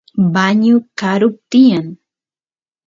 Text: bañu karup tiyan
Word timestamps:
bañu 0.33 0.75
karup 0.99 1.35
tiyan 1.49 1.85